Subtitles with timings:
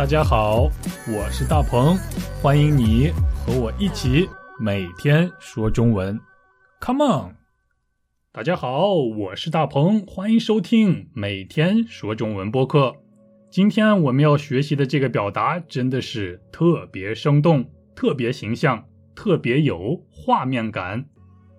[0.00, 0.62] 大家好，
[1.14, 1.94] 我是大鹏，
[2.40, 4.26] 欢迎你和我一起
[4.58, 6.18] 每天说中文。
[6.80, 7.36] Come on！
[8.32, 12.96] 大家好，我是大鹏，欢迎收听每天说中文播客。
[13.50, 18.82] 今天我们要学习的这个表达真的是特别生动、特别形象、
[19.14, 21.04] 特别有画面感。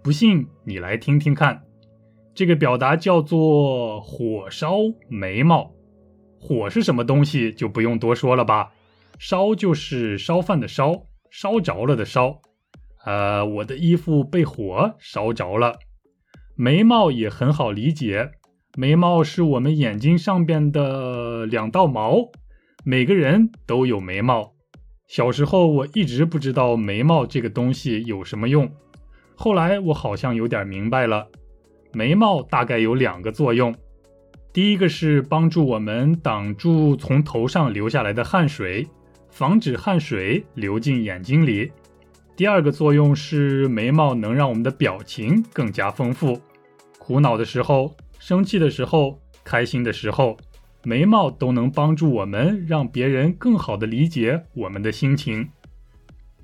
[0.00, 1.64] 不信你来听听看，
[2.36, 4.76] 这个表达叫做“火烧
[5.08, 5.72] 眉毛”。
[6.40, 8.72] 火是什么东西就不用多说了吧？
[9.18, 12.40] 烧就是烧饭的烧，烧着了的烧。
[13.04, 15.78] 呃，我的衣服被火烧着了。
[16.56, 18.30] 眉毛也很好理解，
[18.76, 22.30] 眉毛是我们眼睛上边的两道毛，
[22.84, 24.52] 每个人都有眉毛。
[25.06, 28.70] 小时候我一直不知道眉毛这个东西有什么用，
[29.34, 31.28] 后来我好像有点明白了，
[31.92, 33.74] 眉毛大概有两个作用。
[34.52, 38.86] 第一个是帮助我们挡住从头上流下来的汗水，
[39.30, 41.70] 防止汗水流进眼睛里。
[42.34, 46.40] 第二个作用是眉毛能让我们的表情更加丰富。
[46.98, 50.36] 苦恼的时候、生气的时候、开心的时候，
[50.82, 55.48] 眉毛都能帮助我们让别人更好的理解我们的心情。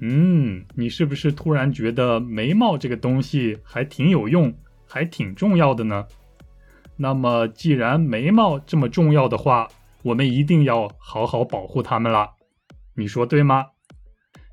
[0.01, 4.53] 嗯，你是不是突然觉得眉毛这个东西还挺有用，
[4.87, 6.05] 还挺重要的呢？
[6.97, 9.69] 那么，既然眉毛这么重要的话，
[10.03, 12.31] 我们一定要好好保护它们了。
[12.97, 13.67] 你说对吗？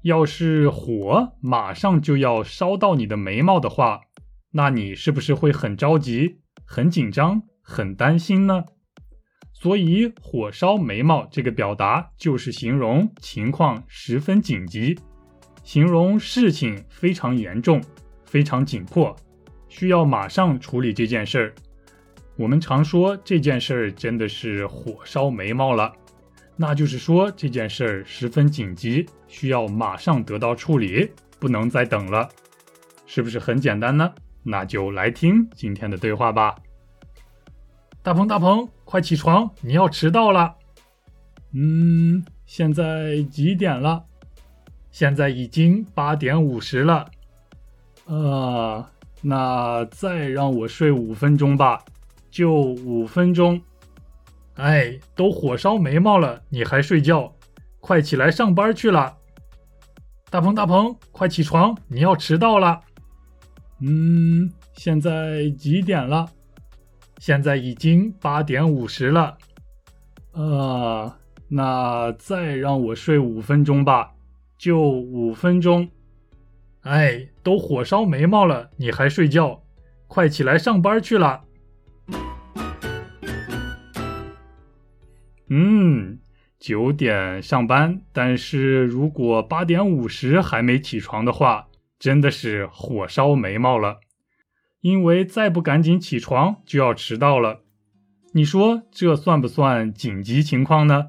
[0.03, 4.01] 要是火马上就要烧到你的眉毛的话，
[4.53, 8.65] 那你是不是会很着急、很紧张、很担心呢？
[9.53, 14.97] 所以，火烧眉毛这个表达就是形容情况十分紧急，
[15.63, 17.79] 形容事情非常严重、
[18.25, 19.15] 非常紧迫，
[19.69, 21.53] 需要马上处理这件事儿。
[22.41, 25.93] 我们常说这件事儿真的是火烧眉毛了，
[26.55, 32.27] 那就是说这件事儿十分紧急，需要马上得到处理，不能再等了，
[33.05, 34.11] 是不是很简单呢？
[34.41, 36.55] 那就来听今天的对话吧。
[38.01, 40.55] 大鹏，大鹏，快起床，你要迟到了。
[41.51, 44.03] 嗯，现在几点了？
[44.89, 47.05] 现在已经八点五十了。
[48.05, 48.83] 呃，
[49.21, 51.85] 那再让我睡五分钟吧。
[52.31, 53.61] 就五分钟，
[54.55, 57.35] 哎，都火烧眉毛了，你还睡觉？
[57.81, 59.17] 快起来上班去了！
[60.29, 62.79] 大鹏，大鹏，快起床，你要迟到了。
[63.81, 66.29] 嗯，现在几点了？
[67.17, 69.37] 现在已经八点五十了。
[70.31, 71.13] 呃，
[71.49, 74.13] 那再让我睡五分钟吧，
[74.57, 75.89] 就五分钟。
[76.81, 79.61] 哎，都火烧眉毛了，你还睡觉？
[80.07, 81.41] 快起来上班去了！
[85.53, 86.19] 嗯，
[86.57, 91.67] 九点上班，但是如果八点五十还没起床的话，
[91.99, 93.99] 真的是火烧眉毛了。
[94.79, 97.63] 因为再不赶紧起床，就要迟到了。
[98.33, 101.07] 你说这算不算紧急情况呢？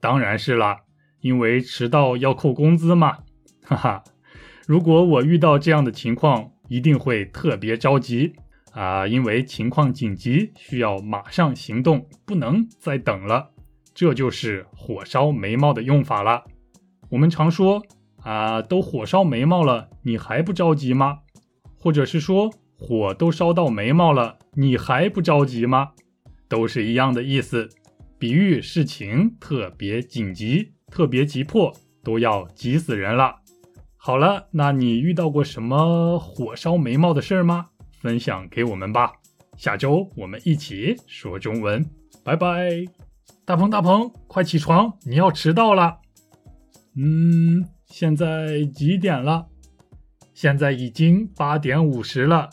[0.00, 0.78] 当然是啦，
[1.20, 3.18] 因为迟到要扣工资嘛。
[3.66, 4.04] 哈哈，
[4.66, 8.32] 如果我遇到这样的情况，一定会特别着急
[8.72, 13.50] 啊，因为情况紧急，需要马上行动，不能再等了。
[13.94, 16.44] 这就是火烧眉毛的用法了。
[17.10, 17.82] 我们常说
[18.22, 21.18] 啊，都火烧眉毛了，你还不着急吗？
[21.78, 25.92] 或者是说火都烧到眉毛了，你还不着急吗？
[26.48, 27.68] 都是一样的意思，
[28.18, 31.72] 比喻事情特别紧急、特别急迫，
[32.02, 33.36] 都要急死人了。
[33.96, 37.66] 好了，那你遇到过什么火烧眉毛的事儿吗？
[37.92, 39.12] 分享给我们吧。
[39.56, 41.84] 下周我们一起说中文，
[42.24, 43.03] 拜拜。
[43.44, 44.94] 大鹏，大鹏，快起床！
[45.04, 45.98] 你要迟到了。
[46.96, 49.46] 嗯，现在几点了？
[50.32, 52.50] 现在已经八点五十了。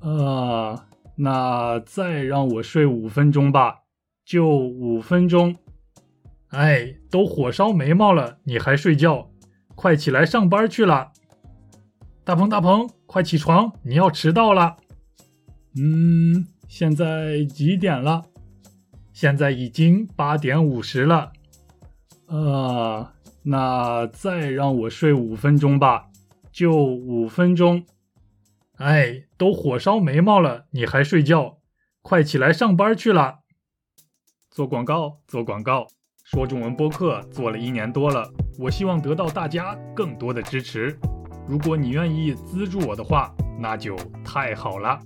[0.00, 0.84] 呃，
[1.16, 3.80] 那再让我睡五分钟吧，
[4.24, 5.56] 就五分钟。
[6.48, 9.30] 哎，都火烧眉毛了，你还睡觉？
[9.74, 11.12] 快起来上班去了。
[12.24, 13.72] 大鹏，大鹏，快起床！
[13.82, 14.76] 你要迟到了。
[15.78, 18.24] 嗯，现在几点了？
[19.16, 21.32] 现在已经八点五十了，
[22.26, 23.14] 呃，
[23.44, 26.10] 那再让我睡五分钟吧，
[26.52, 27.86] 就五分钟。
[28.76, 31.56] 哎，都火烧眉毛了，你还睡觉？
[32.02, 33.38] 快起来上班去了。
[34.50, 35.86] 做广告，做广告，
[36.22, 40.94] 说中文播客做了一年多了，我希望得到大家更多的支持。
[41.48, 45.00] 如果你愿意资助我的话，那就太好了，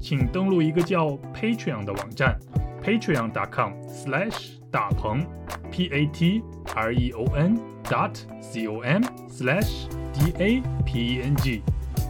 [0.00, 2.36] 请登录一个叫 Patreon 的网站。
[2.82, 5.24] patreon.com/slash 大鹏
[5.70, 6.42] p a t
[6.74, 11.62] r e o n dot c o m slash d a p e n g。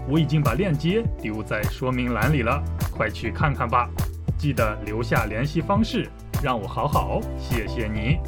[0.09, 3.89] 我已经把链接丢在说明栏里了，快去看看吧！
[4.37, 6.09] 记得留下联系方式，
[6.43, 8.19] 让我好好谢谢你。